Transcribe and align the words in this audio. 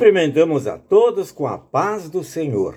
Cumprimentamos 0.00 0.66
a 0.66 0.78
todos 0.78 1.30
com 1.30 1.46
a 1.46 1.58
paz 1.58 2.08
do 2.08 2.24
Senhor. 2.24 2.74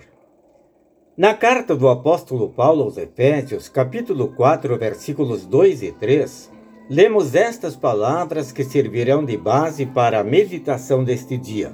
Na 1.16 1.34
carta 1.34 1.74
do 1.74 1.88
apóstolo 1.88 2.50
Paulo 2.50 2.84
aos 2.84 2.98
Efésios, 2.98 3.70
capítulo 3.70 4.34
4, 4.36 4.78
versículos 4.78 5.46
2 5.46 5.84
e 5.84 5.92
3, 5.94 6.52
lemos 6.90 7.34
estas 7.34 7.78
palavras 7.78 8.52
que 8.52 8.66
servirão 8.66 9.24
de 9.24 9.38
base 9.38 9.86
para 9.86 10.20
a 10.20 10.24
meditação 10.24 11.02
deste 11.02 11.38
dia. 11.38 11.72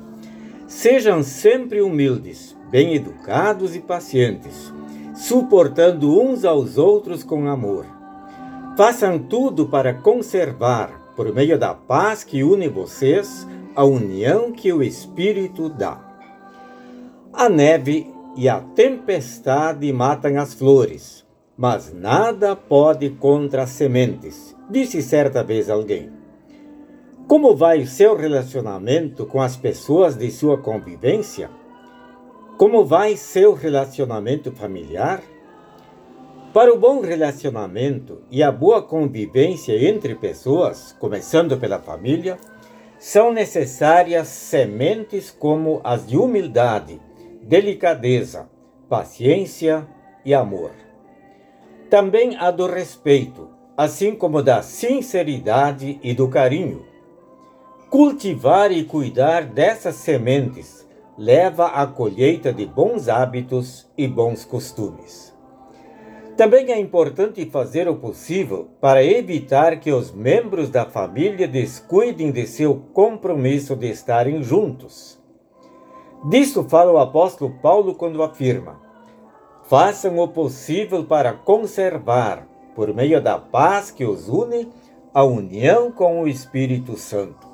Sejam 0.67 1.23
sempre 1.23 1.81
humildes, 1.81 2.55
bem 2.69 2.93
educados 2.93 3.75
e 3.75 3.79
pacientes, 3.79 4.71
suportando 5.15 6.21
uns 6.21 6.45
aos 6.45 6.77
outros 6.77 7.23
com 7.23 7.47
amor. 7.47 7.87
Façam 8.77 9.17
tudo 9.17 9.65
para 9.65 9.95
conservar, 9.95 11.11
por 11.15 11.33
meio 11.33 11.57
da 11.57 11.73
paz 11.73 12.23
que 12.23 12.43
une 12.43 12.67
vocês, 12.67 13.47
a 13.75 13.83
união 13.83 14.51
que 14.51 14.73
o 14.73 14.81
Espírito 14.81 15.69
dá. 15.69 15.99
A 17.31 17.47
neve 17.47 18.11
e 18.35 18.49
a 18.49 18.59
tempestade 18.59 19.91
matam 19.93 20.39
as 20.39 20.53
flores, 20.53 21.25
mas 21.57 21.93
nada 21.93 22.55
pode 22.55 23.09
contra 23.11 23.63
as 23.63 23.69
sementes, 23.71 24.55
disse 24.69 25.01
certa 25.01 25.43
vez 25.43 25.69
alguém. 25.69 26.11
Como 27.27 27.55
vai 27.55 27.81
o 27.81 27.87
seu 27.87 28.17
relacionamento 28.17 29.25
com 29.25 29.39
as 29.39 29.55
pessoas 29.55 30.15
de 30.15 30.31
sua 30.31 30.57
convivência? 30.57 31.49
Como 32.57 32.83
vai 32.83 33.15
seu 33.15 33.53
relacionamento 33.53 34.51
familiar? 34.51 35.21
Para 36.51 36.73
o 36.73 36.79
bom 36.79 37.01
relacionamento 37.01 38.23
e 38.31 38.41
a 38.41 38.51
boa 38.51 38.81
convivência 38.81 39.73
entre 39.87 40.15
pessoas, 40.15 40.95
começando 40.99 41.55
pela 41.59 41.77
família, 41.77 42.39
são 42.99 43.31
necessárias 43.31 44.27
sementes 44.27 45.31
como 45.31 45.79
as 45.85 46.05
de 46.05 46.17
humildade, 46.17 47.01
delicadeza, 47.41 48.49
paciência 48.89 49.87
e 50.25 50.33
amor. 50.33 50.71
Também 51.89 52.35
a 52.35 52.51
do 52.51 52.67
respeito, 52.67 53.49
assim 53.77 54.13
como 54.13 54.43
da 54.43 54.61
sinceridade 54.61 55.97
e 56.03 56.13
do 56.13 56.27
carinho. 56.27 56.85
Cultivar 57.89 58.71
e 58.71 58.83
cuidar 58.83 59.45
dessas 59.45 59.95
sementes 59.95 60.85
leva 61.17 61.67
à 61.67 61.87
colheita 61.87 62.51
de 62.53 62.65
bons 62.65 63.07
hábitos 63.07 63.89
e 63.97 64.07
bons 64.07 64.43
costumes. 64.43 65.33
Também 66.39 66.71
é 66.71 66.79
importante 66.79 67.45
fazer 67.47 67.89
o 67.89 67.97
possível 67.97 68.69
para 68.79 69.03
evitar 69.03 69.77
que 69.77 69.91
os 69.91 70.09
membros 70.09 70.69
da 70.69 70.85
família 70.85 71.45
descuidem 71.45 72.31
de 72.31 72.47
seu 72.47 72.81
compromisso 72.93 73.75
de 73.75 73.89
estarem 73.89 74.41
juntos. 74.41 75.21
Disso 76.29 76.63
fala 76.63 76.93
o 76.93 76.97
apóstolo 76.97 77.55
Paulo 77.61 77.93
quando 77.93 78.23
afirma: 78.23 78.79
façam 79.63 80.17
o 80.17 80.29
possível 80.29 81.03
para 81.03 81.33
conservar, 81.33 82.47
por 82.73 82.93
meio 82.93 83.21
da 83.21 83.37
paz 83.37 83.91
que 83.91 84.05
os 84.05 84.29
une, 84.29 84.69
a 85.13 85.25
união 85.25 85.91
com 85.91 86.21
o 86.21 86.27
Espírito 86.29 86.95
Santo. 86.95 87.45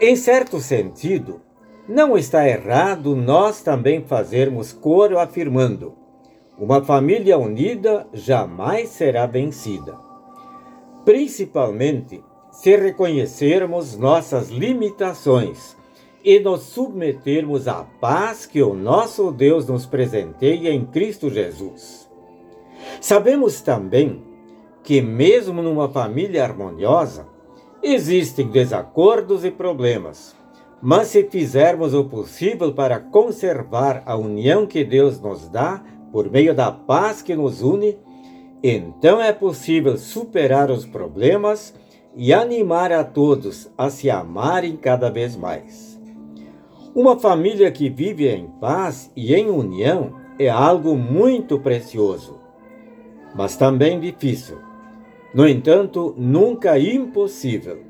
Em 0.00 0.16
certo 0.16 0.58
sentido, 0.58 1.40
não 1.88 2.18
está 2.18 2.48
errado 2.48 3.14
nós 3.14 3.62
também 3.62 4.02
fazermos 4.02 4.72
coro 4.72 5.20
afirmando 5.20 6.02
uma 6.58 6.82
família 6.82 7.36
unida 7.36 8.06
jamais 8.12 8.88
será 8.90 9.26
vencida. 9.26 9.98
Principalmente 11.04 12.22
se 12.50 12.76
reconhecermos 12.76 13.96
nossas 13.96 14.48
limitações 14.48 15.76
e 16.24 16.38
nos 16.38 16.62
submetermos 16.62 17.66
à 17.66 17.84
paz 18.00 18.46
que 18.46 18.62
o 18.62 18.72
nosso 18.72 19.30
Deus 19.32 19.66
nos 19.66 19.84
presenteia 19.84 20.70
em 20.70 20.84
Cristo 20.86 21.28
Jesus. 21.28 22.08
Sabemos 23.00 23.60
também 23.60 24.22
que, 24.82 25.02
mesmo 25.02 25.60
numa 25.60 25.88
família 25.88 26.44
harmoniosa, 26.44 27.26
existem 27.82 28.48
desacordos 28.48 29.44
e 29.44 29.50
problemas, 29.50 30.34
mas 30.80 31.08
se 31.08 31.24
fizermos 31.24 31.92
o 31.92 32.04
possível 32.04 32.72
para 32.72 33.00
conservar 33.00 34.02
a 34.06 34.16
união 34.16 34.66
que 34.66 34.84
Deus 34.84 35.20
nos 35.20 35.48
dá, 35.48 35.82
por 36.14 36.30
meio 36.30 36.54
da 36.54 36.70
paz 36.70 37.20
que 37.20 37.34
nos 37.34 37.60
une, 37.60 37.98
então 38.62 39.20
é 39.20 39.32
possível 39.32 39.98
superar 39.98 40.70
os 40.70 40.86
problemas 40.86 41.74
e 42.14 42.32
animar 42.32 42.92
a 42.92 43.02
todos 43.02 43.68
a 43.76 43.90
se 43.90 44.08
amarem 44.08 44.76
cada 44.76 45.10
vez 45.10 45.34
mais. 45.34 46.00
Uma 46.94 47.18
família 47.18 47.68
que 47.72 47.90
vive 47.90 48.28
em 48.28 48.46
paz 48.46 49.10
e 49.16 49.34
em 49.34 49.50
união 49.50 50.14
é 50.38 50.48
algo 50.48 50.96
muito 50.96 51.58
precioso, 51.58 52.38
mas 53.34 53.56
também 53.56 53.98
difícil. 53.98 54.58
No 55.34 55.48
entanto, 55.48 56.14
nunca 56.16 56.78
impossível. 56.78 57.80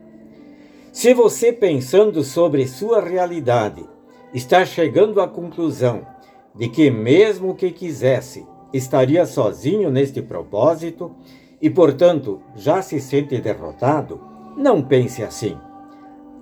Se 0.91 1.13
você, 1.13 1.53
pensando 1.53 2.25
sobre 2.25 2.67
sua 2.67 3.03
realidade, 3.03 3.85
está 4.33 4.65
chegando 4.65 5.21
à 5.21 5.29
conclusão 5.29 6.14
de 6.55 6.69
que, 6.69 6.91
mesmo 6.91 7.55
que 7.55 7.71
quisesse, 7.71 8.47
estaria 8.73 9.27
sozinho 9.27 9.91
neste 9.91 10.23
propósito 10.23 11.13
e, 11.61 11.69
portanto, 11.69 12.41
já 12.55 12.83
se 12.83 13.01
sente 13.01 13.41
derrotado, 13.41 14.21
não 14.57 14.83
pense 14.83 15.23
assim. 15.23 15.57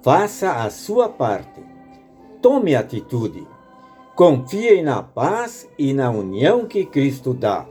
Faça 0.03 0.53
a 0.65 0.71
sua 0.71 1.09
parte. 1.09 1.63
Tome 2.41 2.75
atitude. 2.75 3.47
Confie 4.15 4.83
na 4.83 5.03
paz 5.03 5.69
e 5.79 5.93
na 5.93 6.11
união 6.11 6.67
que 6.67 6.85
Cristo 6.85 7.33
dá 7.33 7.67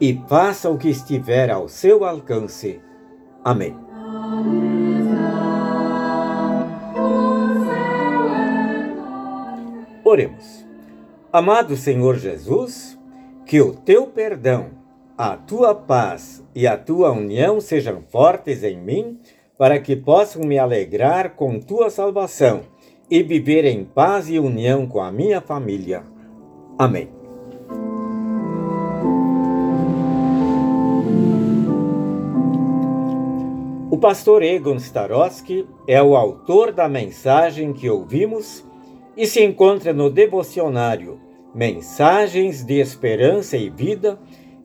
e 0.00 0.20
faça 0.28 0.70
o 0.70 0.78
que 0.78 0.88
estiver 0.88 1.50
ao 1.50 1.68
seu 1.68 2.04
alcance. 2.04 2.80
Amém. 3.44 3.76
Oremos. 10.04 10.64
Amado 11.34 11.76
Senhor 11.76 12.16
Jesus, 12.16 12.96
que 13.44 13.60
o 13.60 13.74
teu 13.74 14.06
perdão, 14.06 14.66
a 15.18 15.36
tua 15.36 15.74
paz 15.74 16.44
e 16.54 16.64
a 16.64 16.78
tua 16.78 17.10
união 17.10 17.60
sejam 17.60 18.02
fortes 18.02 18.62
em 18.62 18.80
mim, 18.80 19.18
para 19.58 19.80
que 19.80 19.96
possam 19.96 20.42
me 20.42 20.60
alegrar 20.60 21.34
com 21.34 21.58
tua 21.58 21.90
salvação 21.90 22.60
e 23.10 23.20
viver 23.20 23.64
em 23.64 23.84
paz 23.84 24.30
e 24.30 24.38
união 24.38 24.86
com 24.86 25.00
a 25.00 25.10
minha 25.10 25.40
família. 25.40 26.04
Amém. 26.78 27.08
O 33.90 33.98
pastor 33.98 34.40
Egon 34.44 34.76
Starosky 34.76 35.66
é 35.88 36.00
o 36.00 36.14
autor 36.14 36.70
da 36.70 36.88
mensagem 36.88 37.72
que 37.72 37.90
ouvimos 37.90 38.64
e 39.16 39.26
se 39.26 39.42
encontra 39.42 39.92
no 39.92 40.08
devocionário 40.08 41.23
Mensagens 41.54 42.64
de 42.64 42.80
Esperança 42.80 43.56
e 43.56 43.70
Vida, 43.70 44.18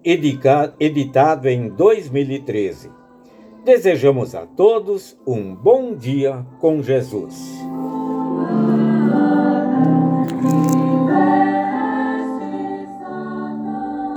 editado 0.03 1.47
em 1.47 1.69
2013. 1.69 2.89
Desejamos 3.63 4.33
a 4.33 4.47
todos 4.47 5.15
um 5.27 5.53
bom 5.53 5.93
dia 5.93 6.43
com 6.59 6.81
Jesus. 6.81 7.35